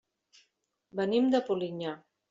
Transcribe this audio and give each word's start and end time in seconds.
Venim 1.01 1.31
de 1.37 1.45
Polinyà. 1.51 1.97